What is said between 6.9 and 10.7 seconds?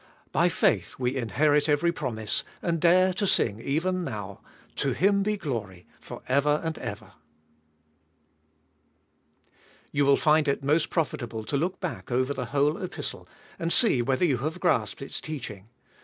1. You will find it